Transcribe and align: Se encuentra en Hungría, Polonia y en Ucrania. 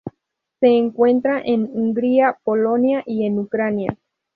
Se 0.59 0.65
encuentra 0.65 1.39
en 1.45 1.65
Hungría, 1.65 2.35
Polonia 2.43 3.03
y 3.05 3.27
en 3.27 3.37
Ucrania. 3.37 3.95